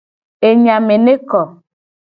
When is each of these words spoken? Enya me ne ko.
Enya 0.47 0.75
me 0.87 0.95
ne 1.05 1.15
ko. 1.29 1.41